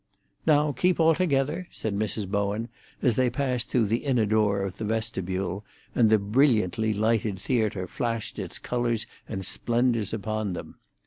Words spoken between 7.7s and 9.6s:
flashed its colours and